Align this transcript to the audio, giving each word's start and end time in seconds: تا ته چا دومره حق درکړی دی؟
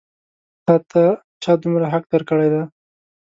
تا 0.65 0.75
ته 0.91 1.03
چا 1.43 1.51
دومره 1.61 1.85
حق 1.93 2.03
درکړی 2.13 2.47
دی؟ 2.53 2.63